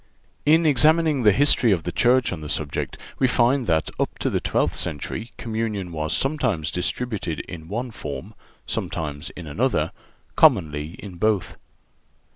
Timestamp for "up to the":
3.99-4.39